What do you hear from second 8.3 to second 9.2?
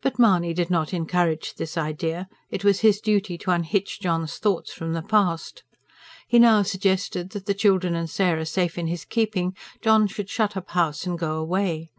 safe in his